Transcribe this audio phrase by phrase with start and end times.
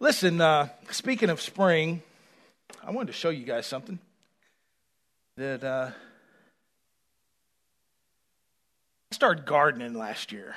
[0.00, 2.02] Listen, uh, speaking of spring,
[2.86, 3.98] I wanted to show you guys something
[5.36, 5.90] that uh,
[9.10, 10.54] I started gardening last year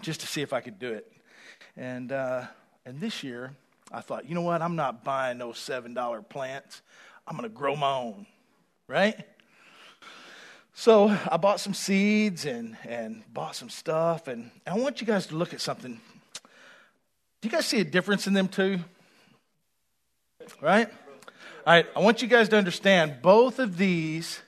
[0.00, 1.12] just to see if I could do it.
[1.76, 2.46] And, uh,
[2.86, 3.50] and this year,
[3.90, 4.62] I thought, you know what?
[4.62, 6.82] I'm not buying those $7 plants.
[7.26, 8.26] I'm going to grow my own,
[8.86, 9.16] right?
[10.72, 14.28] So I bought some seeds and, and bought some stuff.
[14.28, 16.00] And I want you guys to look at something.
[17.40, 18.80] Do you guys see a difference in them too?
[20.60, 20.88] Right?
[21.66, 24.40] All right, I want you guys to understand both of these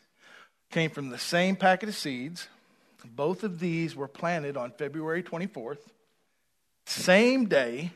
[0.70, 2.48] came from the same packet of seeds.
[3.04, 5.78] Both of these were planted on February 24th.
[6.86, 7.92] Same day.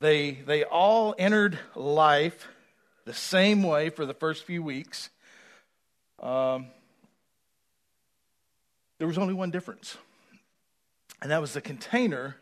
[0.00, 2.48] They, they all entered life
[3.06, 5.10] the same way for the first few weeks.
[6.20, 6.66] Um,
[8.98, 9.96] there was only one difference,
[11.20, 12.36] and that was the container.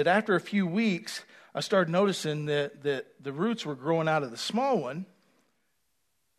[0.00, 1.22] That after a few weeks,
[1.54, 5.04] I started noticing that, that the roots were growing out of the small one,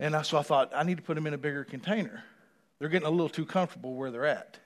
[0.00, 2.24] and I, so I thought, I need to put them in a bigger container.
[2.80, 4.58] They're getting a little too comfortable where they're at.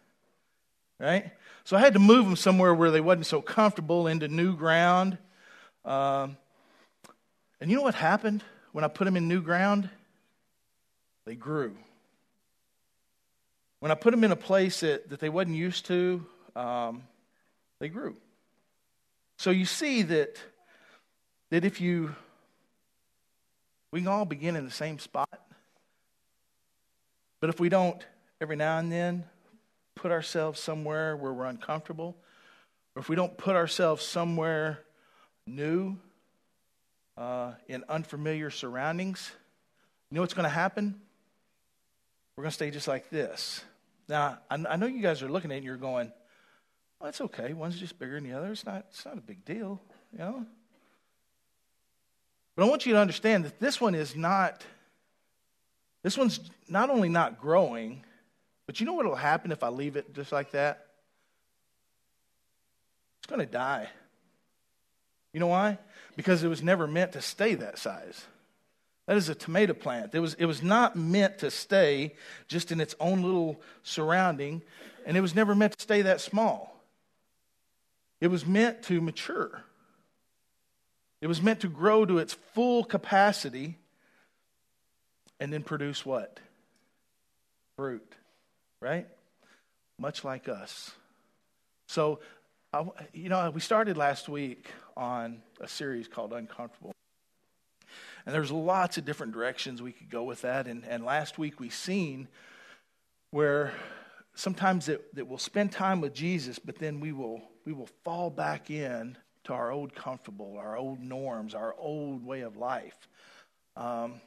[0.99, 1.31] Right?
[1.65, 5.19] So I had to move them somewhere where they wasn't so comfortable into new ground.
[5.85, 6.39] Um,
[7.61, 9.91] and you know what happened when I put them in new ground?
[11.27, 11.77] They grew.
[13.81, 17.03] When I put them in a place that, that they wasn't used to, um,
[17.79, 18.17] they grew.
[19.37, 20.39] So you see that,
[21.51, 22.15] that if you,
[23.93, 25.29] we can all begin in the same spot,
[27.41, 28.05] but if we don't
[28.41, 29.25] every now and then
[29.95, 32.17] put ourselves somewhere where we're uncomfortable,
[32.95, 34.81] or if we don't put ourselves somewhere
[35.47, 35.97] new
[37.17, 39.31] uh, in unfamiliar surroundings,
[40.11, 41.01] you know what's going to happen?
[42.37, 43.65] We're going to stay just like this.
[44.09, 46.13] Now, I, I know you guys are looking at it and you're going,
[46.99, 47.53] well, that's okay.
[47.53, 48.53] One's just bigger than the other.
[48.53, 49.81] It's not, it's not a big deal,
[50.13, 50.47] you know?
[52.55, 54.65] But I want you to understand that this one is not,
[56.03, 58.03] this one's not only not growing,
[58.67, 60.87] but you know what will happen if I leave it just like that?
[63.19, 63.89] It's going to die.
[65.33, 65.79] You know why?
[66.17, 68.25] Because it was never meant to stay that size.
[69.07, 70.15] That is a tomato plant.
[70.15, 72.15] It was, it was not meant to stay
[72.49, 74.63] just in its own little surrounding,
[75.05, 76.76] and it was never meant to stay that small.
[78.21, 79.63] It was meant to mature.
[81.21, 83.79] It was meant to grow to its full capacity
[85.41, 86.41] and then produce what?
[87.77, 88.13] Fruit,
[88.81, 89.07] right?
[89.99, 90.93] Much like us.
[91.89, 92.21] So,
[93.13, 96.93] you know, we started last week on a series called Uncomfortable.
[98.25, 100.67] And there's lots of different directions we could go with that.
[100.67, 102.29] And, and last week we seen
[103.31, 103.73] where
[104.35, 108.31] sometimes that, that we'll spend time with Jesus, but then we will we will fall
[108.31, 112.97] back in to our old comfortable, our old norms, our old way of life.
[113.77, 114.21] Um,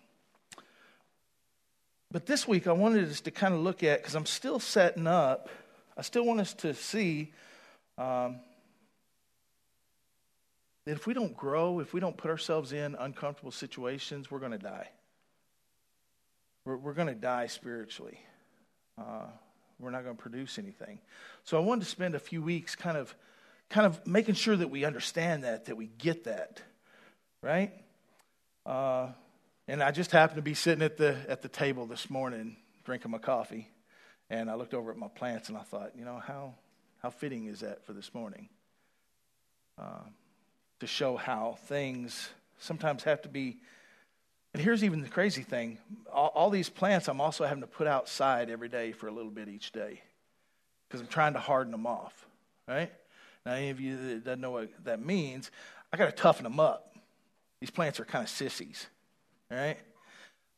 [2.11, 5.07] but this week, I wanted us to kind of look at, because I'm still setting
[5.07, 5.49] up,
[5.97, 7.33] I still want us to see
[7.97, 8.39] um,
[10.85, 14.51] that if we don't grow, if we don't put ourselves in uncomfortable situations, we're going
[14.51, 14.89] to die.
[16.65, 18.19] We're, we're going to die spiritually.
[18.97, 19.27] Uh,
[19.79, 20.99] we're not going to produce anything.
[21.45, 23.15] So I wanted to spend a few weeks kind of
[23.69, 26.61] kind of making sure that we understand that, that we get that,
[27.41, 27.71] right?
[28.65, 29.09] Uh,
[29.67, 33.11] and I just happened to be sitting at the at the table this morning drinking
[33.11, 33.69] my coffee,
[34.29, 36.55] and I looked over at my plants and I thought, you know, how
[37.01, 38.49] how fitting is that for this morning?
[39.77, 40.01] Uh,
[40.79, 43.57] to show how things sometimes have to be.
[44.53, 45.77] And here's even the crazy thing:
[46.11, 49.31] all, all these plants, I'm also having to put outside every day for a little
[49.31, 50.01] bit each day
[50.87, 52.27] because I'm trying to harden them off,
[52.67, 52.91] right?
[53.45, 55.51] Now, any of you that doesn't know what that means,
[55.91, 56.95] I got to toughen them up.
[57.61, 58.87] These plants are kind of sissies,
[59.49, 59.77] right?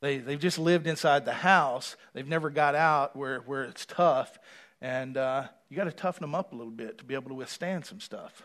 [0.00, 1.96] They, they've just lived inside the house.
[2.12, 4.38] They've never got out where, where it's tough.
[4.80, 7.34] And uh, you got to toughen them up a little bit to be able to
[7.34, 8.42] withstand some stuff.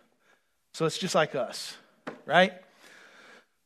[0.74, 1.76] So it's just like us,
[2.26, 2.54] right?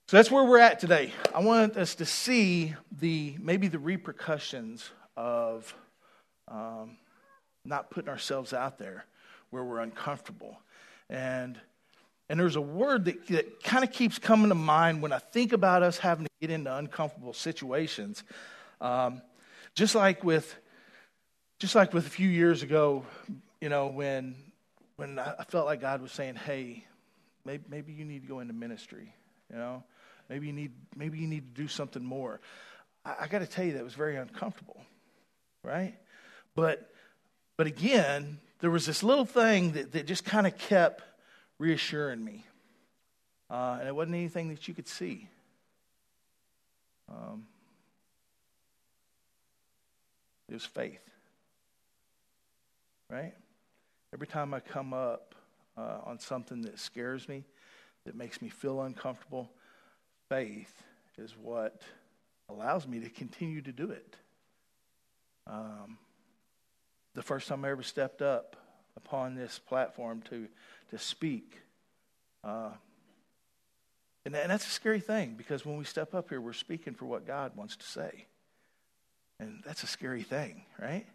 [0.07, 1.11] So that's where we're at today.
[1.33, 5.73] I want us to see the maybe the repercussions of
[6.47, 6.97] um,
[7.65, 9.05] not putting ourselves out there
[9.51, 10.57] where we're uncomfortable.
[11.09, 11.59] And,
[12.29, 15.53] and there's a word that, that kind of keeps coming to mind when I think
[15.53, 18.23] about us having to get into uncomfortable situations.
[18.79, 19.21] Um,
[19.75, 20.55] just like with,
[21.59, 23.05] just like with a few years ago,
[23.59, 24.35] you know, when,
[24.95, 26.83] when I felt like God was saying, hey,
[27.45, 29.13] maybe, maybe you need to go into ministry,
[29.51, 29.83] you know,
[30.29, 32.39] maybe you need, maybe you need to do something more.
[33.05, 34.81] I, I got to tell you, that was very uncomfortable,
[35.63, 35.95] right?
[36.55, 36.89] But,
[37.57, 41.03] but again, there was this little thing that, that just kind of kept
[41.59, 42.45] reassuring me.
[43.51, 45.27] uh, and it wasn't anything that you could see.
[47.09, 47.45] Um,
[50.47, 51.01] it was faith.
[53.09, 53.33] Right?
[54.13, 55.35] Every time I come up
[55.77, 57.43] uh, on something that scares me,
[58.05, 59.51] that makes me feel uncomfortable,
[60.29, 60.73] faith
[61.17, 61.81] is what
[62.47, 64.15] allows me to continue to do it.
[65.45, 65.97] Um,
[67.13, 68.55] the first time I ever stepped up
[68.95, 70.47] upon this platform to,
[70.89, 71.57] to speak,
[72.43, 72.71] uh,
[74.25, 77.05] and, and that's a scary thing because when we step up here, we're speaking for
[77.05, 78.25] what God wants to say.
[79.39, 81.05] And that's a scary thing, right?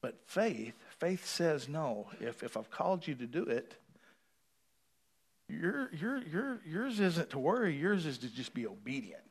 [0.00, 2.08] But faith, faith says no.
[2.20, 3.76] If, if I've called you to do it,
[5.48, 9.22] your, your, your, yours isn't to worry, yours is to just be obedient.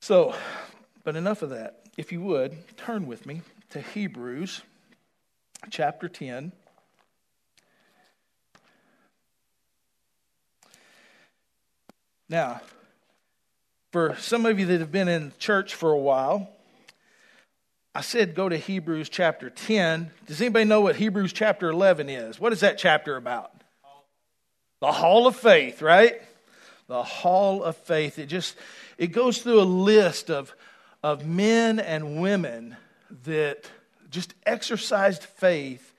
[0.00, 0.34] So,
[1.04, 1.82] but enough of that.
[1.96, 4.62] If you would, turn with me to Hebrews
[5.70, 6.52] chapter 10.
[12.28, 12.60] Now,
[13.92, 16.50] for some of you that have been in church for a while,
[17.94, 20.10] I said go to Hebrews chapter 10.
[20.26, 22.40] Does anybody know what Hebrews chapter 11 is?
[22.40, 23.52] What is that chapter about?
[24.80, 26.20] The hall of faith, right?
[26.88, 28.18] The hall of faith.
[28.18, 28.56] It just
[28.98, 30.54] it goes through a list of
[31.02, 32.76] of men and women
[33.24, 33.70] that
[34.10, 35.92] just exercised faith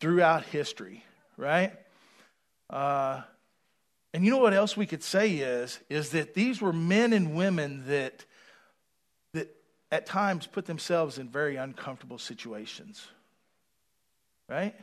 [0.00, 1.04] throughout history,
[1.36, 1.72] right?
[2.70, 3.22] Uh,
[4.12, 7.34] and you know what else we could say is is that these were men and
[7.34, 8.24] women that
[9.32, 9.54] that
[9.90, 13.06] at times put themselves in very uncomfortable situations.
[14.48, 14.74] Right?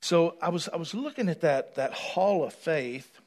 [0.00, 3.19] So I was I was looking at that that hall of faith,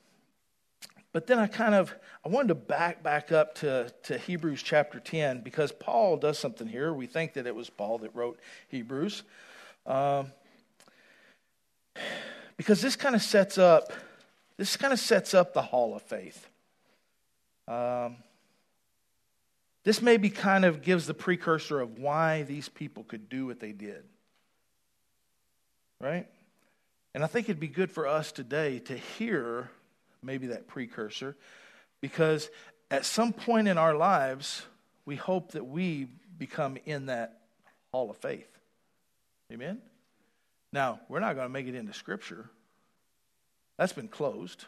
[1.14, 1.94] but then I kind of
[2.26, 6.68] I wanted to back back up to, to Hebrews chapter 10 because Paul does something
[6.68, 6.94] here.
[6.94, 8.40] We think that it was Paul that wrote
[8.70, 9.24] Hebrews.
[9.86, 10.32] Um,
[12.58, 13.94] because this kind of sets up
[14.58, 16.50] this kind of sets up the hall of faith.
[17.68, 18.18] Um,
[19.84, 23.72] this maybe kind of gives the precursor of why these people could do what they
[23.72, 24.04] did.
[26.00, 26.28] Right?
[27.14, 29.70] And I think it'd be good for us today to hear
[30.24, 31.36] maybe that precursor
[32.02, 32.50] because
[32.92, 34.64] at some point in our lives,
[35.06, 37.40] we hope that we become in that
[37.92, 38.48] hall of faith.
[39.52, 39.82] Amen?
[40.72, 42.50] Now, we're not going to make it into Scripture.
[43.78, 44.66] That's been closed.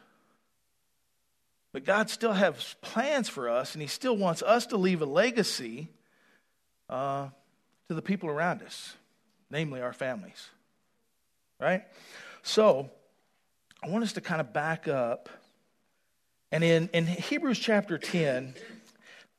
[1.74, 5.06] But God still has plans for us, and He still wants us to leave a
[5.06, 5.90] legacy
[6.90, 7.28] uh,
[7.90, 8.96] to the people around us,
[9.50, 10.50] namely our families.
[11.60, 11.84] Right?
[12.44, 12.90] So,
[13.84, 15.30] I want us to kind of back up.
[16.56, 18.56] And in, in Hebrews chapter 10,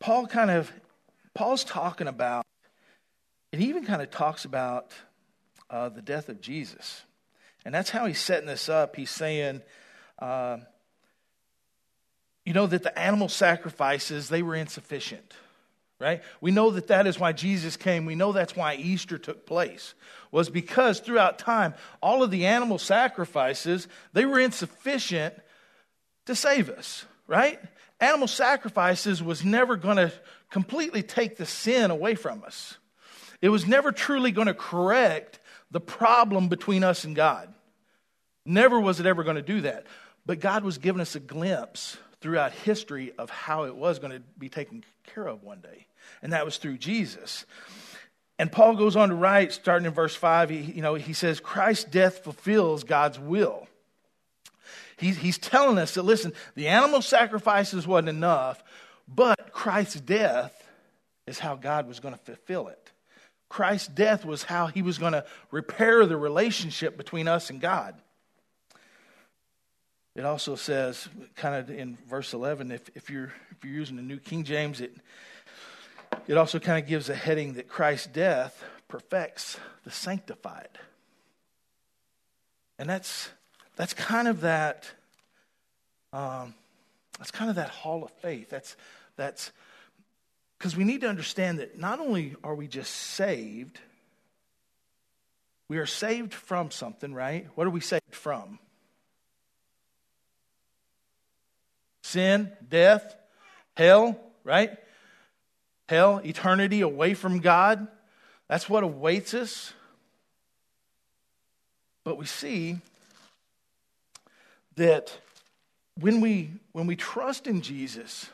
[0.00, 0.70] Paul kind of,
[1.32, 2.44] Paul's talking about,
[3.50, 4.92] and he even kind of talks about
[5.70, 7.04] uh, the death of Jesus.
[7.64, 8.96] And that's how he's setting this up.
[8.96, 9.62] He's saying,
[10.18, 10.58] uh,
[12.44, 15.32] you know, that the animal sacrifices, they were insufficient,
[15.98, 16.22] right?
[16.42, 18.04] We know that that is why Jesus came.
[18.04, 19.94] We know that's why Easter took place,
[20.30, 21.72] was because throughout time,
[22.02, 25.32] all of the animal sacrifices, they were insufficient
[26.26, 27.58] to save us, right?
[28.00, 30.12] Animal sacrifices was never going to
[30.50, 32.76] completely take the sin away from us.
[33.40, 35.38] It was never truly going to correct
[35.70, 37.52] the problem between us and God.
[38.44, 39.86] Never was it ever going to do that.
[40.24, 44.22] But God was giving us a glimpse throughout history of how it was going to
[44.38, 45.86] be taken care of one day.
[46.22, 47.44] And that was through Jesus.
[48.38, 51.40] And Paul goes on to write, starting in verse 5, he, you know, he says,
[51.40, 53.68] Christ's death fulfills God's will.
[54.96, 58.62] He's, he's telling us that, listen, the animal sacrifices wasn't enough,
[59.06, 60.68] but Christ's death
[61.26, 62.92] is how God was going to fulfill it.
[63.48, 67.94] Christ's death was how he was going to repair the relationship between us and God.
[70.16, 74.02] It also says, kind of in verse 11, if, if, you're, if you're using the
[74.02, 74.96] New King James, it,
[76.26, 80.78] it also kind of gives a heading that Christ's death perfects the sanctified.
[82.78, 83.28] And that's,
[83.76, 84.90] that's kind of that,
[86.12, 86.54] um,
[87.18, 88.50] that's kind of that hall of faith.
[88.50, 88.76] That's,
[89.16, 89.52] that's,
[90.58, 93.78] because we need to understand that not only are we just saved,
[95.68, 97.46] we are saved from something, right?
[97.54, 98.58] What are we saved from?
[102.06, 103.16] sin, death,
[103.76, 104.70] hell, right?
[105.88, 107.86] Hell, eternity away from God.
[108.48, 109.72] That's what awaits us.
[112.04, 112.78] But we see
[114.76, 115.18] that
[115.98, 118.28] when we when we trust in Jesus,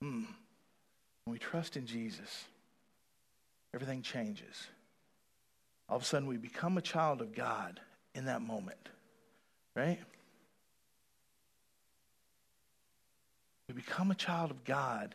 [0.00, 0.24] hmm,
[1.24, 2.44] when we trust in Jesus,
[3.74, 4.68] everything changes.
[5.88, 7.80] all of a sudden we become a child of God
[8.14, 8.88] in that moment,
[9.74, 9.98] right?
[13.68, 15.14] We become a child of God,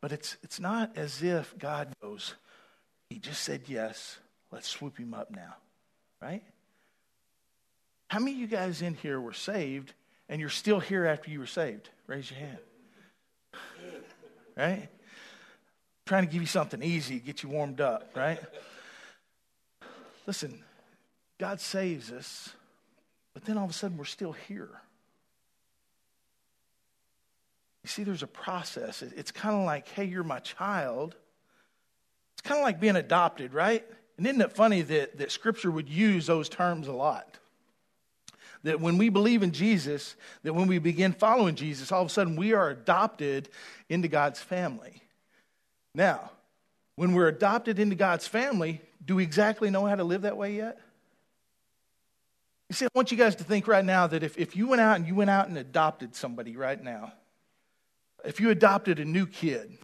[0.00, 2.34] but it's, it's not as if God goes,
[3.08, 4.18] He just said yes,
[4.50, 5.56] let's swoop him up now,
[6.20, 6.42] right?
[8.14, 9.92] How many of you guys in here were saved
[10.28, 11.88] and you're still here after you were saved?
[12.06, 12.58] Raise your hand.
[14.56, 14.88] Right?
[16.06, 18.38] trying to give you something easy, get you warmed up, right?
[20.28, 20.62] Listen,
[21.38, 22.50] God saves us,
[23.32, 24.70] but then all of a sudden we're still here.
[27.82, 29.02] You see, there's a process.
[29.02, 31.16] It's kind of like, hey, you're my child.
[32.34, 33.84] It's kind of like being adopted, right?
[34.18, 37.38] And isn't it funny that, that Scripture would use those terms a lot?
[38.64, 42.10] That when we believe in Jesus, that when we begin following Jesus, all of a
[42.10, 43.48] sudden we are adopted
[43.88, 45.02] into God's family.
[45.94, 46.30] Now,
[46.96, 50.54] when we're adopted into God's family, do we exactly know how to live that way
[50.54, 50.78] yet?
[52.68, 54.80] You see, I want you guys to think right now that if, if you went
[54.80, 57.12] out and you went out and adopted somebody right now,
[58.24, 59.76] if you adopted a new kid,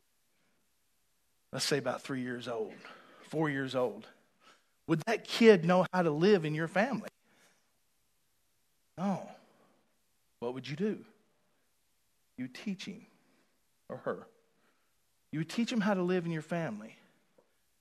[1.52, 2.72] let's say about three years old,
[3.28, 4.06] four years old,
[4.86, 7.10] would that kid know how to live in your family?
[9.00, 9.26] No.
[10.40, 10.98] What would you do?
[12.36, 13.06] You teach him
[13.88, 14.26] or her.
[15.32, 16.96] You would teach him how to live in your family.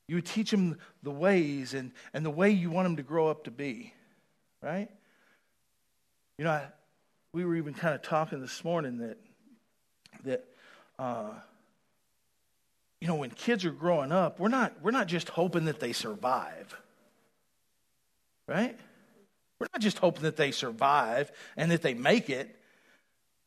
[0.08, 3.28] You would teach him the ways and, and the way you want him to grow
[3.28, 3.92] up to be,
[4.62, 4.88] right?
[6.38, 6.68] You know, I,
[7.32, 9.18] we were even kind of talking this morning that,
[10.24, 10.44] that
[10.98, 11.32] uh,
[13.00, 15.92] you know, when kids are growing up, we're not, we're not just hoping that they
[15.92, 16.74] survive,
[18.46, 18.78] right?
[19.60, 22.56] We're not just hoping that they survive and that they make it,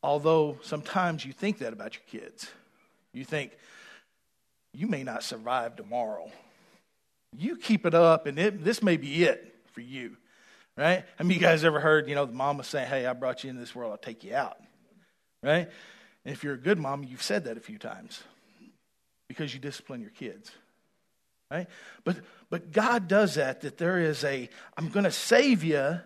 [0.04, 2.48] although sometimes you think that about your kids.
[3.14, 3.52] You think,
[4.74, 6.32] you may not survive tomorrow.
[7.36, 10.16] You keep it up, and it, this may be it for you,
[10.78, 11.04] right?
[11.18, 13.60] Have you guys ever heard, you know, the mama saying, Hey, I brought you into
[13.60, 14.58] this world, I'll take you out,
[15.42, 15.68] right?
[16.26, 18.22] And if you're a good mom, you've said that a few times
[19.28, 20.52] because you discipline your kids,
[21.50, 21.68] right?
[22.04, 22.18] But,
[22.50, 26.00] but God does that, that there is a, I'm going to save you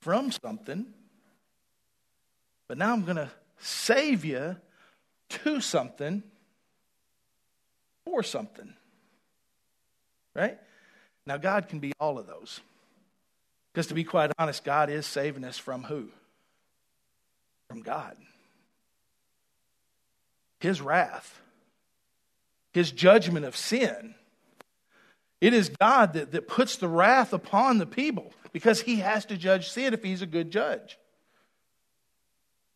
[0.00, 0.86] from something,
[2.68, 4.56] but now I'm going to save you
[5.28, 6.22] to something
[8.04, 8.74] for something.
[10.34, 10.58] Right?
[11.26, 12.60] Now, God can be all of those.
[13.72, 16.08] Because to be quite honest, God is saving us from who?
[17.68, 18.16] From God.
[20.60, 21.40] His wrath,
[22.72, 24.14] His judgment of sin.
[25.40, 29.36] It is God that, that puts the wrath upon the people because He has to
[29.36, 30.98] judge sin if He's a good judge.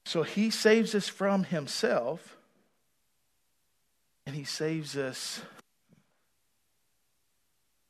[0.05, 2.37] So He saves us from Himself
[4.27, 5.41] and he saves us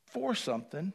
[0.05, 0.93] for something,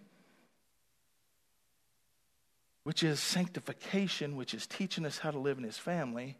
[2.84, 6.38] which is sanctification, which is teaching us how to live in his family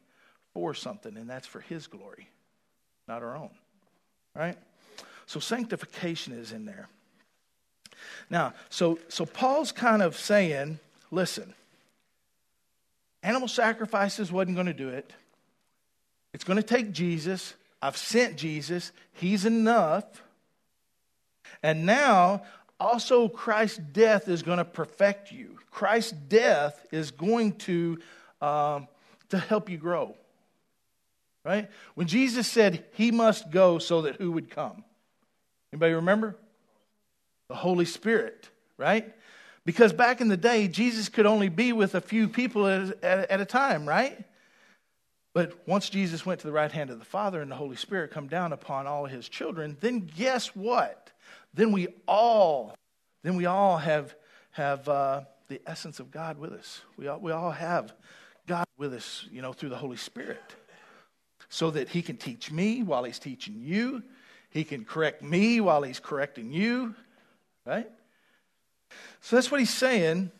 [0.54, 2.30] for something, and that's for his glory,
[3.08, 3.52] not our own.
[4.36, 4.58] Right?
[5.26, 6.88] So sanctification is in there.
[8.30, 10.80] Now, so so Paul's kind of saying,
[11.12, 11.54] listen,
[13.24, 15.12] animal sacrifices wasn't going to do it.
[16.34, 17.54] It's going to take Jesus.
[17.82, 20.06] I've sent Jesus, He's enough.
[21.64, 22.44] And now,
[22.80, 25.60] also, Christ's death is going to perfect you.
[25.70, 28.00] Christ's death is going to,
[28.42, 28.88] um,
[29.30, 30.16] to help you grow.
[31.44, 31.70] Right?
[31.96, 34.84] When Jesus said he must go so that who would come?
[35.74, 36.36] Anybody remember?
[37.48, 39.14] The Holy Spirit, right?
[39.66, 43.32] Because back in the day, Jesus could only be with a few people at, at,
[43.32, 44.24] at a time, right?
[45.34, 48.12] But once Jesus went to the right hand of the Father and the Holy Spirit
[48.12, 51.12] come down upon all his children, then guess what?
[51.54, 52.76] Then we all,
[53.24, 54.16] then we all have
[54.52, 56.82] have uh, the essence of God with us.
[56.98, 57.94] We all, we all have
[58.48, 60.42] God with us, you know, through the Holy Spirit,
[61.52, 64.02] so that He can teach me while He's teaching you.
[64.50, 66.96] He can correct me while He's correcting you,
[67.66, 67.90] right?
[69.20, 70.32] So that's what He's saying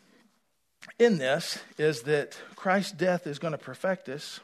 [0.98, 4.40] in this is that Christ's death is going to perfect us.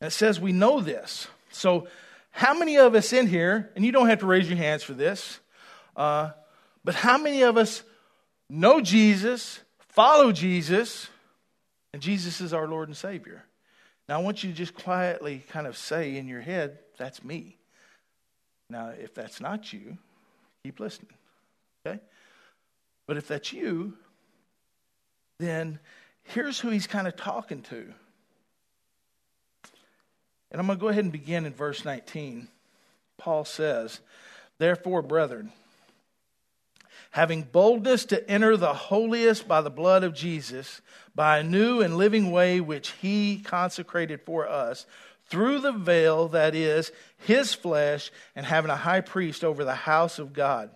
[0.00, 1.28] And it says we know this.
[1.50, 1.86] So,
[2.32, 4.92] how many of us in here, and you don't have to raise your hands for
[4.92, 5.40] this,
[5.96, 6.30] uh,
[6.84, 7.82] but how many of us
[8.50, 11.08] know Jesus, follow Jesus,
[11.92, 13.44] and Jesus is our Lord and Savior?
[14.08, 17.56] Now, I want you to just quietly kind of say in your head, that's me.
[18.70, 19.98] Now, if that's not you,
[20.64, 21.12] keep listening.
[21.86, 22.00] Okay?
[23.06, 23.94] But if that's you,
[25.38, 25.78] then
[26.22, 27.92] here's who he's kind of talking to.
[30.50, 32.48] And I'm going to go ahead and begin in verse 19.
[33.18, 34.00] Paul says,
[34.58, 35.52] Therefore, brethren,
[37.10, 40.80] having boldness to enter the holiest by the blood of Jesus,
[41.14, 44.86] by a new and living way which he consecrated for us,
[45.26, 50.18] through the veil that is his flesh, and having a high priest over the house
[50.18, 50.70] of God.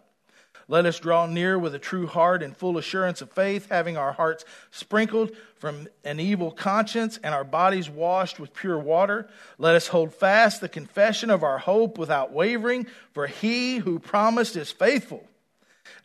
[0.69, 4.13] Let us draw near with a true heart and full assurance of faith, having our
[4.13, 9.29] hearts sprinkled from an evil conscience and our bodies washed with pure water.
[9.59, 14.57] Let us hold fast the confession of our hope without wavering, for he who promised
[14.57, 15.27] is faithful.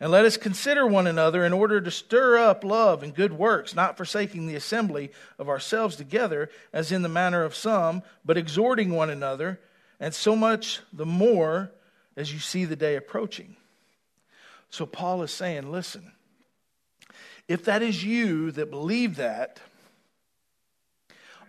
[0.00, 3.74] And let us consider one another in order to stir up love and good works,
[3.74, 8.90] not forsaking the assembly of ourselves together, as in the manner of some, but exhorting
[8.90, 9.60] one another,
[10.00, 11.70] and so much the more
[12.16, 13.56] as you see the day approaching.
[14.70, 16.12] So Paul is saying, listen,
[17.46, 19.60] if that is you that believe that,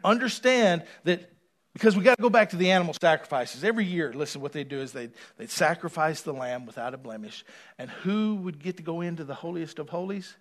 [0.03, 1.29] understand that
[1.73, 3.63] because we got to go back to the animal sacrifices.
[3.63, 7.45] Every year, listen, what they do is they they'd sacrifice the lamb without a blemish.
[7.77, 10.35] And who would get to go into the holiest of holies?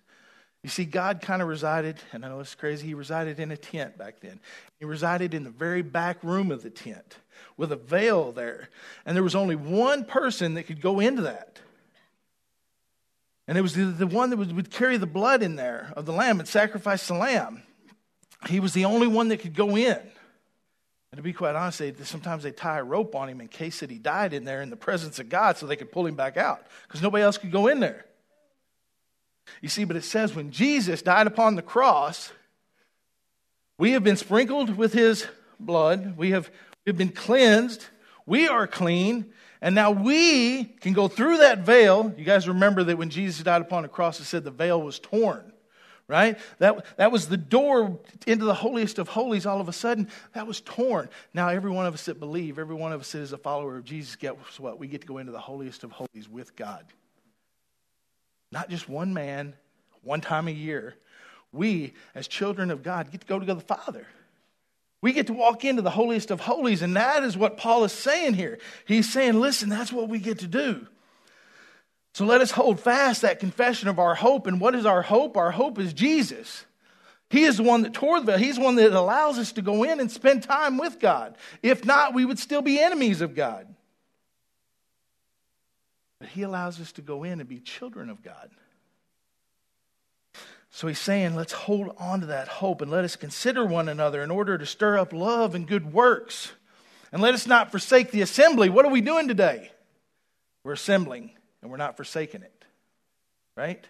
[0.63, 3.57] You see, God kind of resided, and I know it's crazy, he resided in a
[3.57, 4.41] tent back then.
[4.77, 7.17] He resided in the very back room of the tent
[7.55, 8.69] with a veil there.
[9.05, 11.59] And there was only one person that could go into that.
[13.47, 16.39] And it was the, one that would carry the blood in there of the lamb
[16.39, 17.63] and sacrifice the lamb.
[18.47, 19.99] He was the only one that could go in.
[21.11, 23.79] And to be quite honest, they, sometimes they tie a rope on him in case
[23.79, 26.15] that he died in there in the presence of God so they could pull him
[26.15, 28.05] back out because nobody else could go in there.
[29.61, 32.31] You see, but it says when Jesus died upon the cross,
[33.79, 35.25] we have been sprinkled with his
[35.59, 36.51] blood, we have
[36.85, 37.85] we've been cleansed,
[38.27, 42.13] we are clean, and now we can go through that veil.
[42.17, 44.99] You guys remember that when Jesus died upon the cross, it said the veil was
[44.99, 45.48] torn
[46.09, 46.37] right?
[46.57, 50.09] That, that was the door into the holiest of holies all of a sudden.
[50.33, 51.07] That was torn.
[51.33, 53.77] Now, every one of us that believe, every one of us that is a follower
[53.77, 54.79] of Jesus, guess what?
[54.79, 56.83] We get to go into the holiest of holies with God.
[58.51, 59.53] Not just one man,
[60.01, 60.95] one time a year.
[61.53, 64.07] We, as children of God, get to go to the Father.
[65.01, 67.93] We get to walk into the holiest of holies, and that is what Paul is
[67.93, 68.57] saying here.
[68.85, 70.87] He's saying, listen, that's what we get to do.
[72.13, 74.47] So let us hold fast that confession of our hope.
[74.47, 75.37] And what is our hope?
[75.37, 76.65] Our hope is Jesus.
[77.29, 78.37] He is the one that tore the veil.
[78.37, 81.37] He's the one that allows us to go in and spend time with God.
[81.61, 83.67] If not, we would still be enemies of God.
[86.19, 88.49] But He allows us to go in and be children of God.
[90.71, 94.21] So he's saying, let's hold on to that hope and let us consider one another
[94.21, 96.51] in order to stir up love and good works.
[97.11, 98.69] And let us not forsake the assembly.
[98.69, 99.71] What are we doing today?
[100.63, 102.65] We're assembling and we're not forsaking it.
[103.55, 103.85] Right?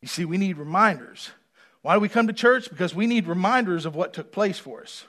[0.00, 1.30] You see, we need reminders.
[1.82, 2.68] Why do we come to church?
[2.70, 5.04] Because we need reminders of what took place for us.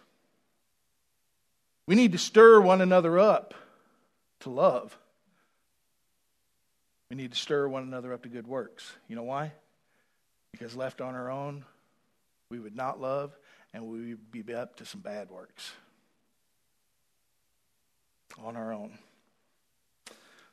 [1.86, 3.54] We need to stir one another up
[4.42, 4.98] to love.
[7.10, 8.92] We need to stir one another up to good works.
[9.10, 9.52] You know why?
[10.52, 11.66] Because left on our own,
[12.50, 13.36] we would not love
[13.74, 15.72] and we would be up to some bad works.
[18.42, 18.98] On our own.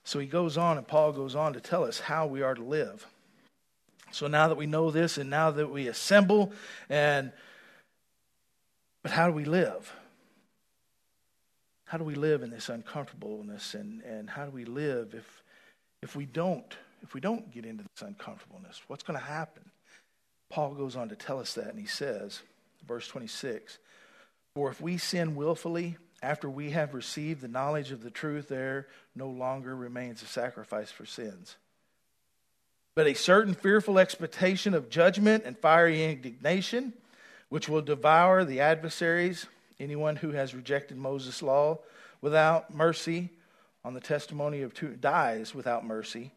[0.09, 2.63] So he goes on, and Paul goes on to tell us how we are to
[2.63, 3.07] live.
[4.11, 6.55] So now that we know this, and now that we assemble,
[6.89, 7.31] and
[9.03, 9.95] but how do we live?
[11.85, 15.43] How do we live in this uncomfortableness, and, and how do we live if
[16.03, 18.81] if we don't if we don't get into this uncomfortableness?
[18.87, 19.65] What's going to happen?
[20.49, 22.41] Paul goes on to tell us that, and he says,
[22.87, 23.77] verse 26,
[24.55, 28.87] For if we sin willfully, after we have received the knowledge of the truth, there
[29.15, 31.57] no longer remains a sacrifice for sins,
[32.95, 36.93] but a certain fearful expectation of judgment and fiery indignation,
[37.49, 39.47] which will devour the adversaries,
[39.79, 41.79] anyone who has rejected Moses' law,
[42.21, 43.31] without mercy
[43.85, 46.33] on the testimony of two, dies without mercy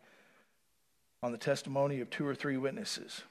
[1.24, 3.24] on the testimony of two or three witnesses.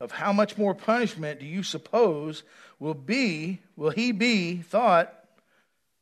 [0.00, 2.42] Of how much more punishment do you suppose
[2.80, 5.23] will be, will he be thought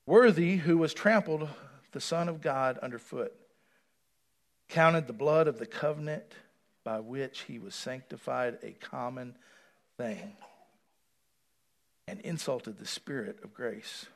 [0.06, 1.48] worthy who was trampled
[1.92, 3.32] the Son of God underfoot,
[4.68, 6.34] counted the blood of the covenant
[6.84, 9.36] by which he was sanctified a common
[9.96, 10.32] thing,
[12.08, 14.06] and insulted the Spirit of grace.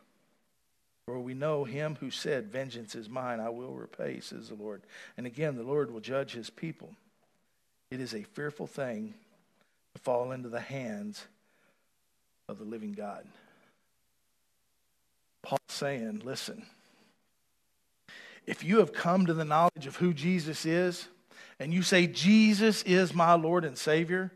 [1.07, 4.83] For we know him who said, Vengeance is mine, I will repay, says the Lord.
[5.16, 6.96] And again, the Lord will judge his people.
[7.92, 9.14] It is a fearful thing
[9.94, 11.25] to fall into the hands
[12.49, 13.25] of the living God.
[15.47, 16.67] Paul saying, listen,
[18.49, 21.07] if you have come to the knowledge of who Jesus is,
[21.61, 24.33] and you say, Jesus is my Lord and Savior,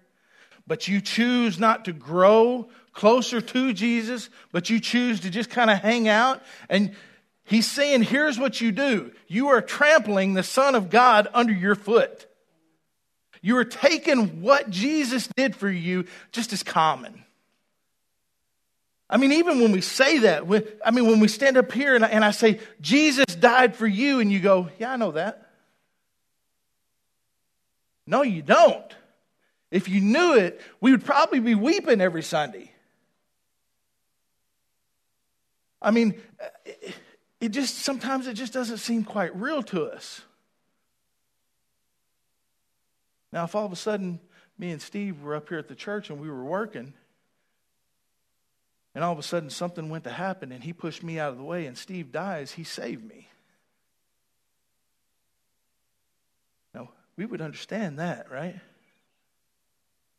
[0.68, 5.68] but you choose not to grow closer to Jesus, but you choose to just kind
[5.68, 6.94] of hang out, and
[7.42, 11.75] he's saying, here's what you do you are trampling the Son of God under your
[11.75, 12.29] foot.
[13.42, 17.25] You are taking what Jesus did for you just as common.
[19.12, 21.96] I mean, even when we say that, when, I mean, when we stand up here
[21.96, 25.11] and I, and I say, Jesus died for you, and you go, Yeah, I know
[25.11, 25.51] that.
[28.07, 28.94] No, you don't.
[29.73, 32.73] If you knew it, we would probably be weeping every Sunday.
[35.83, 36.20] I mean,
[36.64, 36.94] it,
[37.40, 40.23] it just sometimes it just doesn't seem quite real to us.
[43.33, 44.20] Now, if all of a sudden
[44.59, 46.92] me and Steve were up here at the church and we were working,
[48.94, 51.38] and all of a sudden something went to happen and he pushed me out of
[51.38, 53.29] the way and Steve dies, he saved me.
[56.74, 58.59] Now, we would understand that, right?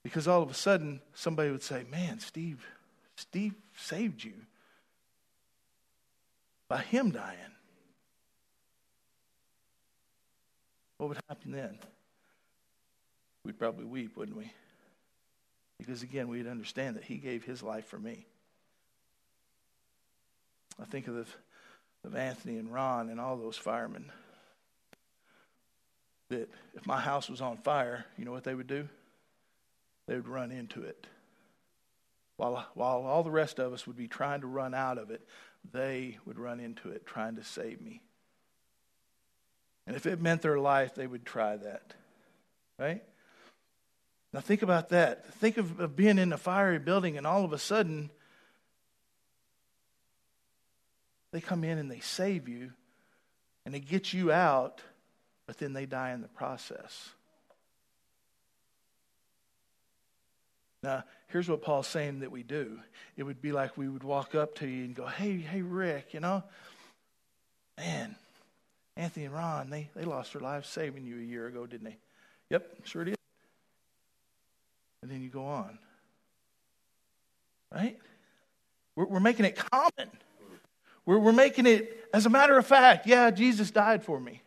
[0.04, 2.66] Because all of a sudden somebody would say, Man, Steve,
[3.16, 4.34] Steve saved you
[6.68, 7.38] by him dying.
[10.98, 11.80] What would happen then?
[13.44, 14.52] We'd probably weep, wouldn't we?
[15.80, 18.28] Because again, we'd understand that he gave his life for me.
[20.82, 21.26] I think of, the,
[22.06, 24.12] of Anthony and Ron and all those firemen.
[26.30, 28.88] That if my house was on fire, you know what they would do?
[30.08, 31.06] They would run into it.
[32.38, 35.22] While, while all the rest of us would be trying to run out of it,
[35.72, 38.02] they would run into it trying to save me.
[39.86, 41.94] And if it meant their life, they would try that.
[42.80, 43.04] Right?
[44.34, 45.34] Now think about that.
[45.36, 48.10] Think of, of being in a fiery building and all of a sudden
[51.32, 52.72] they come in and they save you
[53.66, 54.82] and they get you out,
[55.48, 57.10] but then they die in the process.
[60.84, 62.80] Now, here's what Paul's saying that we do.
[63.16, 66.14] It would be like we would walk up to you and go, Hey, hey, Rick,
[66.14, 66.44] you know,
[67.78, 68.16] man,
[68.98, 71.98] Anthony and Ron, they, they lost their lives saving you a year ago, didn't they?
[72.50, 73.16] Yep, sure did.
[75.02, 75.78] And then you go on.
[77.74, 77.98] Right?
[78.96, 80.12] We're, we're making it common.
[81.06, 84.42] We're, we're making it, as a matter of fact, yeah, Jesus died for me.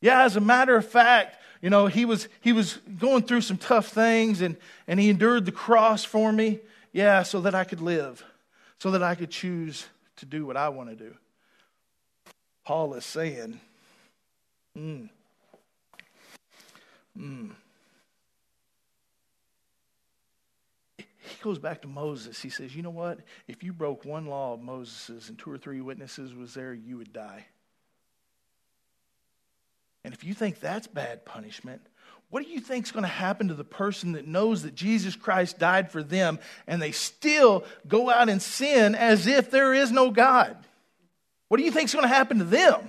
[0.00, 3.56] Yeah, as a matter of fact, you know, he was, he was going through some
[3.56, 4.56] tough things and,
[4.86, 6.60] and he endured the cross for me.
[6.92, 8.24] Yeah, so that I could live,
[8.78, 11.14] so that I could choose to do what I want to do.
[12.64, 13.60] Paul is saying,
[14.76, 15.08] mm,
[17.18, 17.50] mm.
[20.96, 22.40] he goes back to Moses.
[22.40, 23.20] He says, You know what?
[23.46, 26.96] If you broke one law of Moses's and two or three witnesses was there, you
[26.98, 27.46] would die.
[30.04, 31.82] And if you think that's bad punishment,
[32.30, 35.16] what do you think is going to happen to the person that knows that Jesus
[35.16, 39.90] Christ died for them and they still go out and sin as if there is
[39.90, 40.56] no God?
[41.48, 42.88] What do you think is going to happen to them?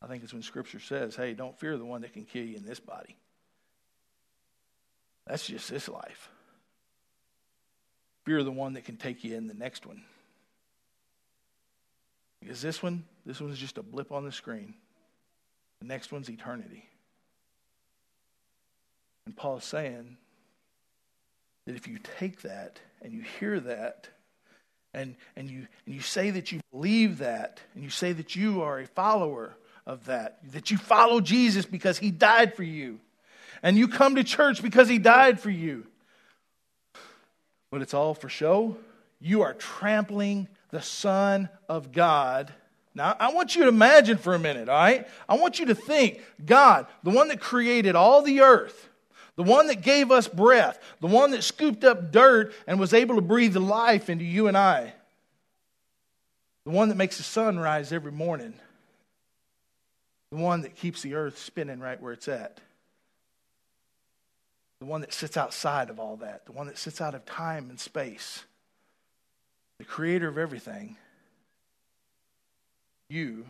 [0.00, 2.56] I think it's when Scripture says, hey, don't fear the one that can kill you
[2.56, 3.16] in this body.
[5.26, 6.30] That's just this life.
[8.24, 10.02] Fear the one that can take you in the next one.
[12.40, 14.74] Because this one, this one's just a blip on the screen.
[15.80, 16.88] The next one's eternity.
[19.26, 20.16] And Paul's saying
[21.66, 24.08] that if you take that and you hear that
[24.94, 28.62] and, and, you, and you say that you believe that and you say that you
[28.62, 33.00] are a follower of that, that you follow Jesus because he died for you,
[33.66, 35.84] and you come to church because he died for you,
[37.68, 38.76] but it's all for show,
[39.20, 42.52] you are trampling the Son of God.
[42.94, 45.08] Now, I want you to imagine for a minute, all right?
[45.28, 48.88] I want you to think God, the one that created all the earth,
[49.34, 53.16] the one that gave us breath, the one that scooped up dirt and was able
[53.16, 54.92] to breathe life into you and I,
[56.62, 58.54] the one that makes the sun rise every morning,
[60.30, 62.60] the one that keeps the earth spinning right where it's at
[64.78, 67.70] the one that sits outside of all that, the one that sits out of time
[67.70, 68.44] and space,
[69.78, 70.96] the creator of everything,
[73.08, 73.46] you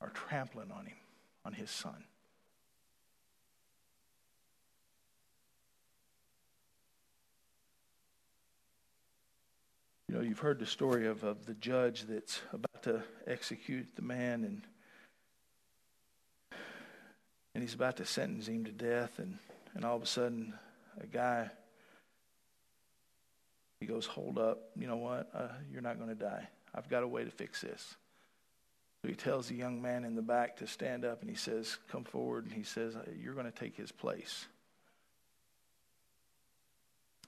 [0.00, 0.96] are trampling on him,
[1.44, 2.04] on his son.
[10.08, 14.02] You know, you've heard the story of, of the judge that's about to execute the
[14.02, 14.62] man and
[17.54, 19.38] and he's about to sentence him to death, and,
[19.74, 20.54] and all of a sudden,
[21.00, 21.50] a guy,
[23.80, 25.28] he goes, Hold up, you know what?
[25.34, 26.48] Uh, you're not going to die.
[26.74, 27.96] I've got a way to fix this.
[29.02, 31.78] So he tells the young man in the back to stand up, and he says,
[31.90, 34.46] Come forward, and he says, uh, You're going to take his place.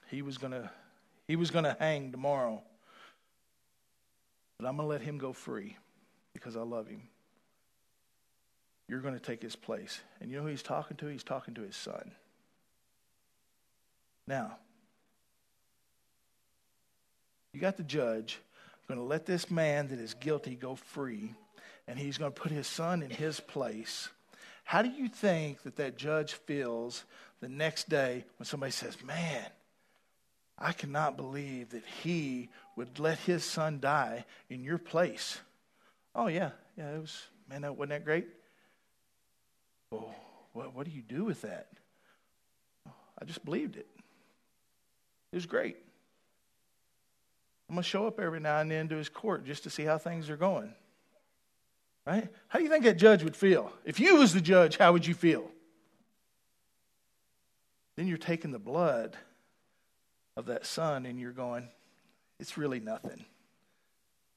[0.09, 0.69] He was going to.
[1.27, 2.61] He was going to hang tomorrow.
[4.59, 5.77] But I'm going to let him go free
[6.33, 7.01] because I love him.
[8.93, 10.01] You're going to take his place.
[10.21, 11.07] And you know who he's talking to?
[11.07, 12.11] He's talking to his son.
[14.27, 14.57] Now,
[17.53, 18.39] you got the judge
[18.87, 21.33] going to let this man that is guilty go free,
[21.87, 24.09] and he's going to put his son in his place.
[24.63, 27.03] How do you think that that judge feels
[27.39, 29.43] the next day when somebody says, Man,
[30.59, 35.39] I cannot believe that he would let his son die in your place?
[36.13, 38.27] Oh, yeah, yeah, it was, man, that, wasn't that great?
[40.53, 41.67] What, what do you do with that?
[43.19, 43.87] I just believed it.
[45.31, 45.77] It was great.
[47.69, 49.83] I'm going to show up every now and then to his court just to see
[49.83, 50.73] how things are going.
[52.05, 52.27] Right?
[52.49, 53.71] How do you think that judge would feel?
[53.85, 55.49] If you was the judge, how would you feel?
[57.95, 59.15] Then you're taking the blood
[60.35, 61.69] of that son and you're going,
[62.39, 63.23] it's really nothing.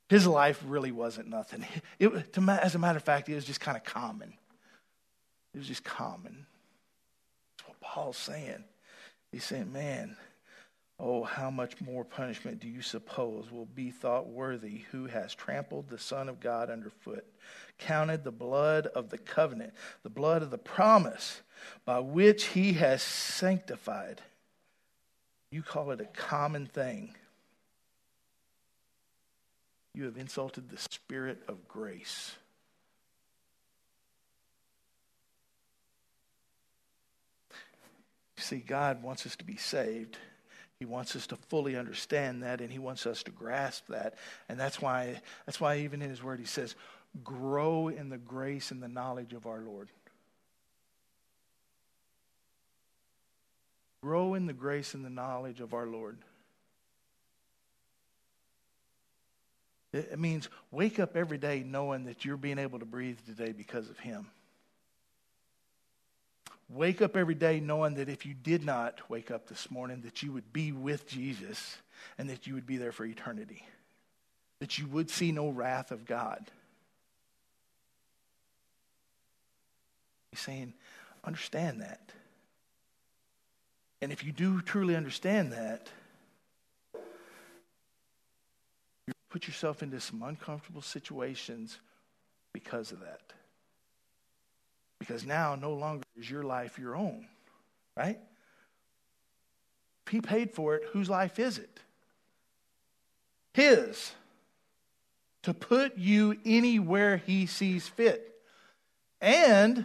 [0.09, 1.67] His life really wasn't nothing.
[1.99, 4.35] It, to, as a matter of fact, it was just kind of common.
[5.57, 6.47] It was just common.
[7.57, 8.63] That's what Paul's saying.
[9.33, 10.17] He's saying, man,
[10.99, 15.89] Oh, how much more punishment do you suppose will be thought worthy who has trampled
[15.89, 17.27] the Son of God underfoot,
[17.79, 21.43] counted the blood of the covenant, the blood of the promise
[21.85, 24.23] by which he has sanctified?
[25.51, 27.15] You call it a common thing.
[29.93, 32.37] You have insulted the Spirit of grace.
[38.37, 40.19] You see, God wants us to be saved.
[40.79, 44.15] He wants us to fully understand that and he wants us to grasp that.
[44.49, 46.75] And that's why that's why even in his word he says,
[47.25, 49.89] grow in the grace and the knowledge of our Lord.
[54.03, 56.19] Grow in the grace and the knowledge of our Lord.
[59.93, 63.89] It means wake up every day knowing that you're being able to breathe today because
[63.89, 64.27] of him.
[66.69, 70.23] Wake up every day knowing that if you did not wake up this morning, that
[70.23, 71.79] you would be with Jesus
[72.19, 73.65] and that you would be there for eternity.
[74.59, 76.51] That you would see no wrath of God.
[80.33, 80.75] He's saying,
[81.25, 82.11] understand that.
[84.03, 85.89] And if you do truly understand that,
[89.07, 91.79] you put yourself into some uncomfortable situations
[92.53, 93.21] because of that.
[95.07, 97.27] Because now no longer is your life your own,
[97.97, 98.19] right?
[100.11, 101.81] He paid for it, whose life is it?
[103.55, 104.13] His.
[105.43, 108.35] To put you anywhere he sees fit.
[109.21, 109.85] And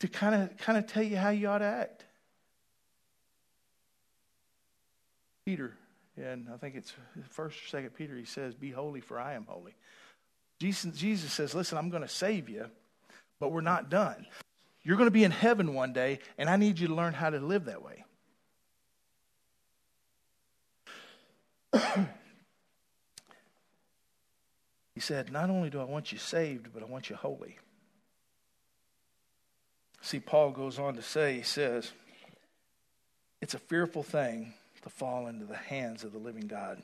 [0.00, 2.04] to kind of kind of tell you how you ought to act.
[5.46, 5.74] Peter,
[6.16, 6.92] and I think it's
[7.30, 9.74] first or second Peter, he says, Be holy, for I am holy.
[10.62, 12.66] Jesus, Jesus says, Listen, I'm going to save you,
[13.40, 14.28] but we're not done.
[14.84, 17.30] You're going to be in heaven one day, and I need you to learn how
[17.30, 18.04] to live that way.
[24.94, 27.58] he said, Not only do I want you saved, but I want you holy.
[30.00, 31.90] See, Paul goes on to say, He says,
[33.40, 36.80] It's a fearful thing to fall into the hands of the living God.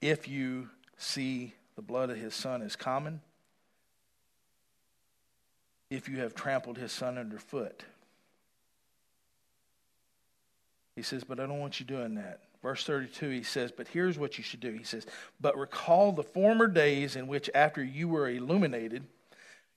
[0.00, 3.20] If you see the blood of his son is common
[5.92, 7.84] if you have trampled his son underfoot.
[10.96, 12.40] He says, But I don't want you doing that.
[12.64, 14.72] Verse 32, he says, But here's what you should do.
[14.72, 15.06] He says,
[15.40, 19.04] But recall the former days in which, after you were illuminated,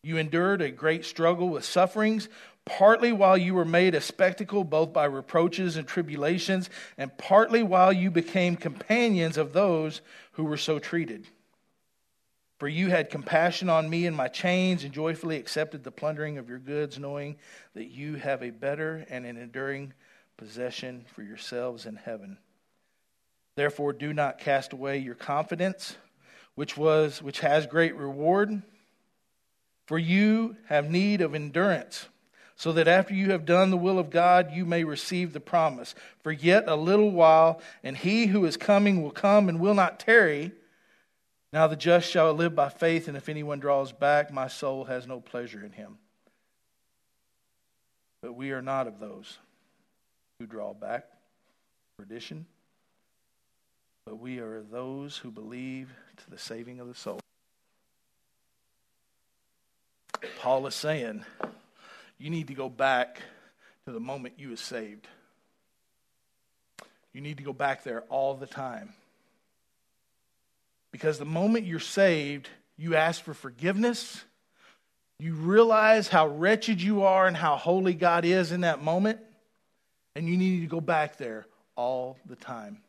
[0.02, 2.30] you endured a great struggle with sufferings,
[2.66, 7.94] partly while you were made a spectacle both by reproaches and tribulations, and partly while
[7.94, 11.28] you became companions of those who were so treated.
[12.62, 16.48] For you had compassion on me and my chains, and joyfully accepted the plundering of
[16.48, 17.38] your goods, knowing
[17.74, 19.94] that you have a better and an enduring
[20.38, 22.38] possession for yourselves in heaven.
[23.56, 25.96] Therefore, do not cast away your confidence,
[26.54, 28.62] which was which has great reward.
[29.88, 32.10] For you have need of endurance,
[32.56, 35.96] so that after you have done the will of God, you may receive the promise.
[36.22, 40.00] For yet a little while, and he who is coming will come and will not
[40.00, 40.52] tarry.
[41.54, 45.06] Now the just shall live by faith, and if anyone draws back, my soul has
[45.06, 45.98] no pleasure in him.
[48.22, 49.38] But we are not of those
[50.40, 51.06] who draw back
[51.98, 52.46] perdition,
[54.06, 57.20] but we are those who believe to the saving of the soul.
[60.40, 61.26] Paul is saying,
[62.18, 63.22] you need to go back
[63.86, 65.08] to the moment you were saved.
[67.14, 68.94] You need to go back there all the time.
[70.92, 72.50] Because the moment you're saved,
[72.82, 74.24] You ask for forgiveness.
[75.20, 79.20] You realize how wretched you are and how holy God is in that moment.
[80.16, 82.80] And you need to go back there all the time.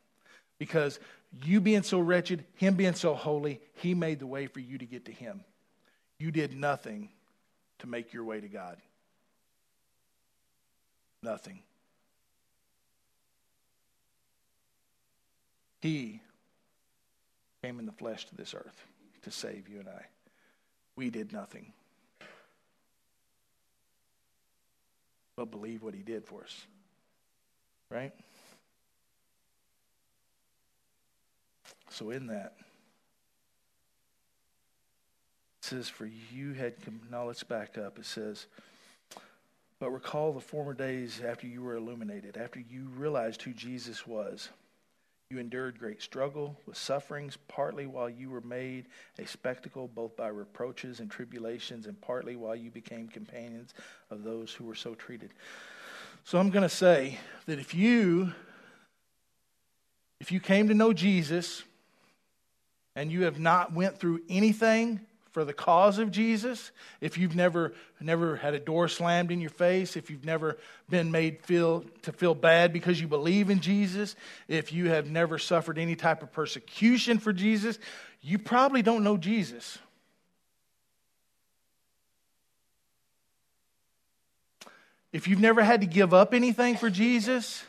[0.58, 0.98] Because
[1.44, 4.86] you being so wretched, Him being so holy, He made the way for you to
[4.86, 5.44] get to Him.
[6.18, 7.10] You did nothing
[7.80, 8.78] to make your way to God.
[11.22, 11.58] Nothing.
[15.80, 16.22] He
[17.62, 18.84] came in the flesh to this earth
[19.22, 20.06] to save you and I.
[20.96, 21.72] We did nothing
[25.36, 26.66] but believe what he did for us.
[27.90, 28.12] Right?
[31.90, 32.54] So, in that,
[35.60, 36.74] it says, For you had.
[37.10, 37.98] Now let's back up.
[37.98, 38.46] It says,
[39.78, 44.48] But recall the former days after you were illuminated, after you realized who Jesus was
[45.32, 48.84] you endured great struggle with sufferings, partly while you were made
[49.18, 53.72] a spectacle, both by reproaches and tribulations, and partly while you became companions
[54.10, 55.30] of those who were so treated.
[56.24, 58.32] So I'm going to say that if you
[60.20, 61.64] if you came to know Jesus
[62.94, 65.00] and you have not went through anything
[65.32, 69.50] for the cause of Jesus, if you've never never had a door slammed in your
[69.50, 70.58] face, if you've never
[70.90, 74.14] been made feel to feel bad because you believe in Jesus,
[74.46, 77.78] if you have never suffered any type of persecution for Jesus,
[78.20, 79.78] you probably don't know Jesus.
[85.12, 87.64] If you've never had to give up anything for Jesus,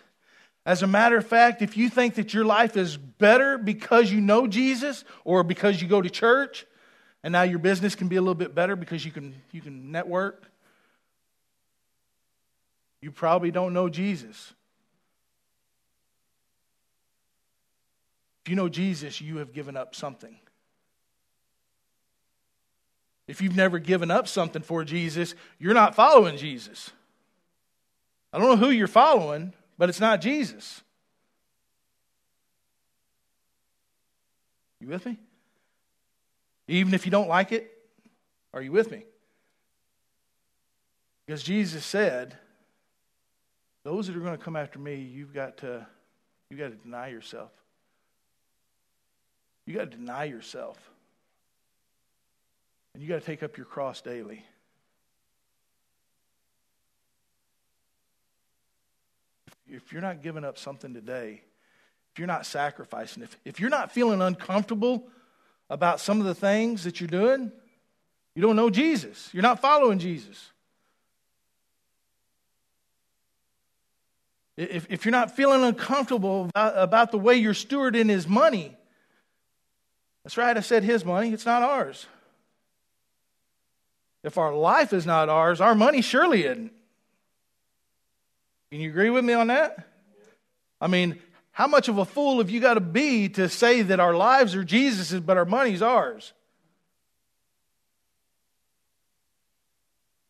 [0.65, 4.21] as a matter of fact, if you think that your life is better because you
[4.21, 6.65] know Jesus or because you go to church,
[7.23, 9.91] and now your business can be a little bit better because you can, you can
[9.91, 10.43] network.
[13.01, 14.53] You probably don't know Jesus.
[18.43, 20.37] If you know Jesus, you have given up something.
[23.25, 26.91] If you've never given up something for Jesus, you're not following Jesus.
[28.33, 30.81] I don't know who you're following, but it's not Jesus.
[34.81, 35.17] You with me?
[36.67, 37.71] Even if you don't like it?
[38.53, 39.03] Are you with me?
[41.25, 42.37] Because Jesus said,
[43.83, 45.85] those that are going to come after me, you've got to
[46.49, 47.51] you've got to deny yourself.
[49.65, 50.77] You got to deny yourself.
[52.93, 54.45] And you got to take up your cross daily.
[59.67, 61.41] If you're not giving up something today,
[62.11, 65.07] if you're not sacrificing, if, if you're not feeling uncomfortable
[65.69, 67.51] about some of the things that you're doing,
[68.35, 69.29] you don't know Jesus.
[69.33, 70.51] You're not following Jesus.
[74.55, 78.75] If, if you're not feeling uncomfortable about, about the way you're stewarding his money,
[80.23, 82.05] that's right, I said his money, it's not ours.
[84.23, 86.71] If our life is not ours, our money surely isn't.
[88.71, 89.87] Can you agree with me on that?
[90.79, 91.19] I mean,
[91.53, 94.55] how much of a fool have you got to be to say that our lives
[94.55, 96.33] are Jesus's, but our money's ours?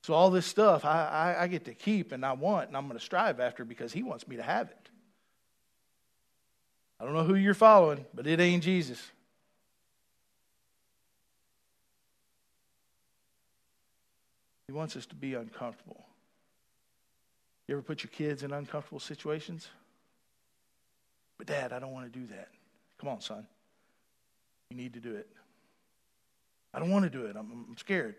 [0.03, 2.87] So all this stuff I, I, I get to keep and I want and I'm
[2.87, 4.89] going to strive after because he wants me to have it.
[6.99, 9.01] I don't know who you're following, but it ain't Jesus.
[14.67, 16.05] He wants us to be uncomfortable.
[17.69, 19.69] You ever put your kids in uncomfortable situations?
[21.37, 22.49] But, Dad, I don't want to do that.
[22.99, 23.45] Come on, son.
[24.69, 25.27] You need to do it.
[26.73, 27.35] I don't want to do it.
[27.35, 28.15] I'm, I'm scared.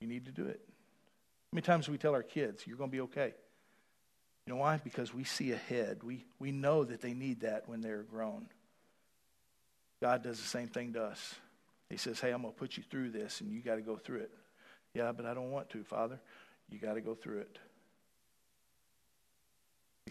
[0.00, 0.60] You need to do it.
[0.66, 3.34] How many times we tell our kids, you're going to be okay?
[4.46, 4.80] You know why?
[4.82, 6.02] Because we see ahead.
[6.02, 8.46] We, we know that they need that when they're grown.
[10.02, 11.34] God does the same thing to us.
[11.88, 13.96] He says, Hey, I'm going to put you through this, and you got to go
[13.96, 14.30] through it.
[14.92, 16.20] Yeah, but I don't want to, Father.
[16.70, 17.58] You got to go through it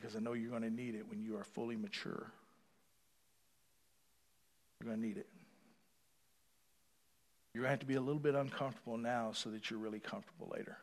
[0.04, 2.30] because I know you're going to need it when you are fully mature.
[4.80, 5.28] You're going to need it.
[7.54, 10.02] You're going to have to be a little bit uncomfortable now so that you're really
[10.02, 10.78] comfortable later.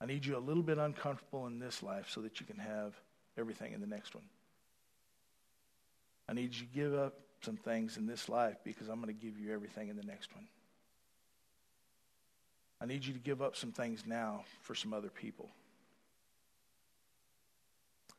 [0.00, 2.92] I need you a little bit uncomfortable in this life so that you can have
[3.38, 4.24] everything in the next one.
[6.28, 9.24] I need you to give up some things in this life because I'm going to
[9.24, 10.48] give you everything in the next one.
[12.80, 15.50] I need you to give up some things now for some other people.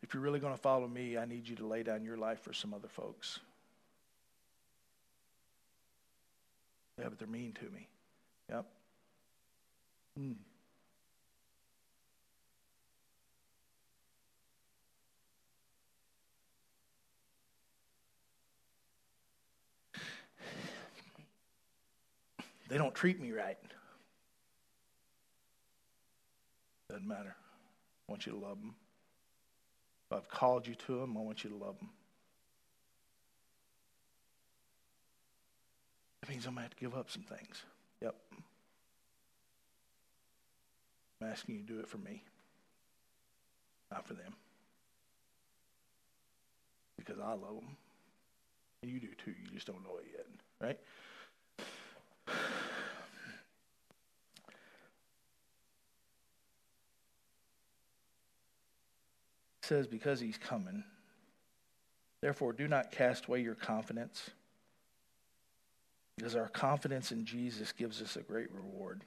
[0.06, 2.40] If you're really going to follow me, I need you to lay down your life
[2.40, 3.40] for some other folks.
[7.00, 7.88] Yeah, but they're mean to me.
[8.52, 8.68] Yep.
[10.16, 10.34] Hmm.
[22.70, 23.58] they don't treat me right.
[26.92, 27.36] Doesn't matter.
[28.08, 28.76] I want you to love them.
[30.16, 31.90] I've called you to them, I want you to love them.
[36.22, 37.64] That means I'm going to have to give up some things.
[38.02, 38.16] Yep.
[41.22, 42.24] I'm asking you to do it for me,
[43.92, 44.34] not for them.
[46.98, 47.78] Because I love them.
[48.82, 49.32] And you do too.
[49.32, 50.26] You just don't know it yet,
[50.62, 50.80] right?
[59.66, 60.84] Says, Because he's coming.
[62.22, 64.30] Therefore, do not cast away your confidence,
[66.18, 69.04] because our confidence in Jesus gives us a great reward.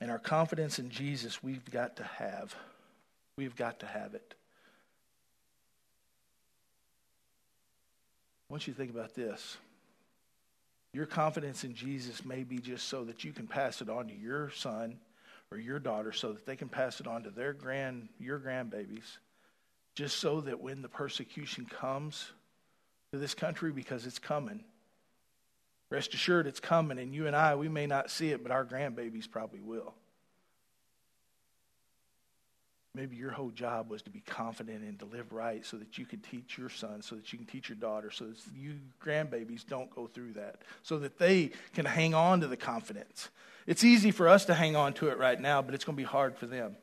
[0.00, 2.54] And our confidence in Jesus, we've got to have.
[3.36, 4.34] We've got to have it.
[8.48, 9.56] I want you to think about this.
[10.94, 14.14] Your confidence in Jesus may be just so that you can pass it on to
[14.14, 14.98] your son
[15.50, 19.16] or your daughter so that they can pass it on to their grand your grandbabies
[19.94, 22.32] just so that when the persecution comes
[23.12, 24.62] to this country because it's coming
[25.90, 28.64] rest assured it's coming and you and I we may not see it but our
[28.64, 29.94] grandbabies probably will
[32.98, 36.04] Maybe your whole job was to be confident and to live right so that you
[36.04, 39.64] could teach your son, so that you can teach your daughter, so that you grandbabies
[39.64, 43.28] don't go through that, so that they can hang on to the confidence.
[43.68, 46.00] It's easy for us to hang on to it right now, but it's going to
[46.00, 46.74] be hard for them.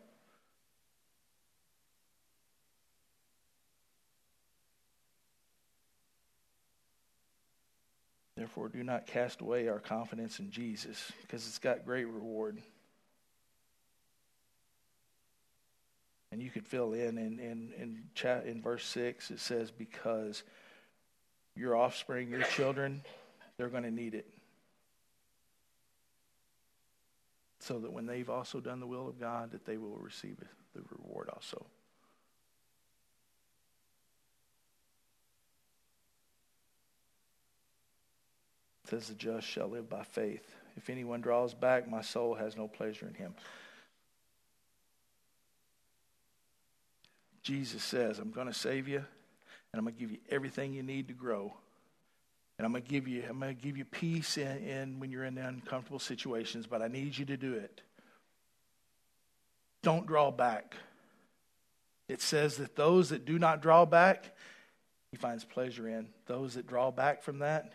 [8.38, 12.62] Therefore, do not cast away our confidence in Jesus because it's got great reward.
[16.36, 20.44] And you could fill in in, in, in, chat, in verse 6, it says, Because
[21.56, 23.04] your offspring, your children,
[23.56, 24.28] they're going to need it.
[27.62, 30.36] So that when they've also done the will of God, that they will receive
[30.74, 31.66] the reward also.
[38.84, 40.54] It says, The just shall live by faith.
[40.76, 43.36] If anyone draws back, my soul has no pleasure in him.
[47.46, 49.06] Jesus says, I'm going to save you, and
[49.76, 51.54] I'm going to give you everything you need to grow.
[52.58, 55.12] And I'm going to give you, I'm going to give you peace in, in when
[55.12, 57.82] you're in uncomfortable situations, but I need you to do it.
[59.84, 60.74] Don't draw back.
[62.08, 64.36] It says that those that do not draw back,
[65.12, 66.08] he finds pleasure in.
[66.26, 67.74] Those that draw back from that,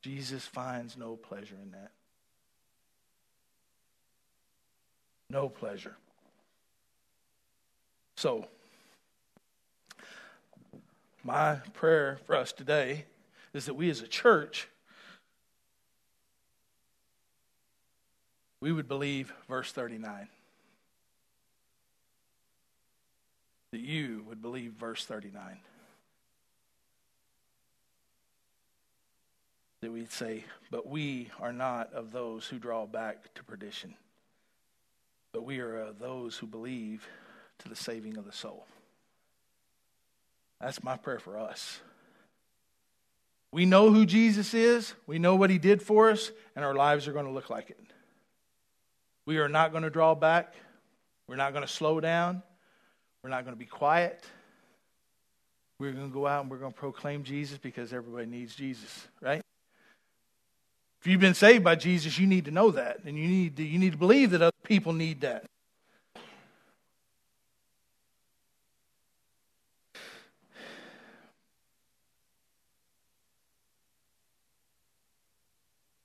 [0.00, 1.90] Jesus finds no pleasure in that.
[5.28, 5.94] No pleasure.
[8.16, 8.48] So,
[11.22, 13.04] my prayer for us today
[13.52, 14.68] is that we as a church
[18.60, 20.28] we would believe verse 39
[23.72, 25.58] that you would believe verse 39
[29.82, 33.94] that we'd say but we are not of those who draw back to perdition
[35.32, 37.06] but we are of those who believe
[37.58, 38.66] to the saving of the soul
[40.60, 41.80] that's my prayer for us.
[43.52, 47.08] We know who Jesus is, we know what he did for us, and our lives
[47.08, 47.80] are going to look like it.
[49.26, 50.54] We are not going to draw back,
[51.26, 52.42] we're not going to slow down,
[53.22, 54.24] we're not going to be quiet.
[55.80, 59.08] We're going to go out and we're going to proclaim Jesus because everybody needs Jesus,
[59.22, 59.40] right?
[61.00, 63.62] If you've been saved by Jesus, you need to know that, and you need to,
[63.64, 65.46] you need to believe that other people need that.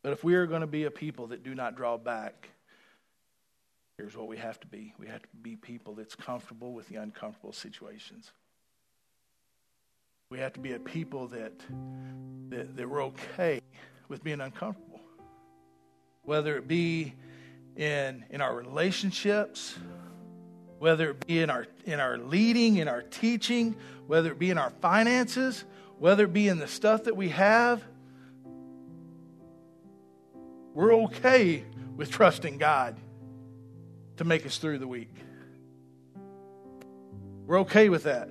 [0.05, 2.49] But if we are going to be a people that do not draw back,
[3.97, 6.97] here's what we have to be we have to be people that's comfortable with the
[6.97, 8.31] uncomfortable situations.
[10.29, 11.53] We have to be a people that,
[12.49, 13.61] that, that we're okay
[14.07, 14.99] with being uncomfortable.
[16.21, 17.15] Whether it be
[17.75, 19.75] in, in our relationships,
[20.77, 23.75] whether it be in our, in our leading, in our teaching,
[24.05, 25.65] whether it be in our finances,
[25.97, 27.83] whether it be in the stuff that we have
[30.75, 31.63] we're okay
[31.95, 32.97] with trusting God
[34.17, 35.13] to make us through the week.
[37.47, 38.29] We're okay with that.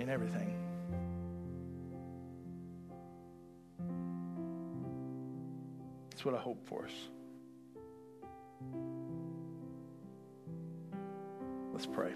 [0.00, 0.54] In everything.
[6.10, 6.92] That's what I hope for us.
[11.72, 12.12] Let's pray.